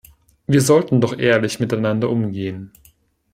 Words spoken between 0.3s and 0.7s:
Wir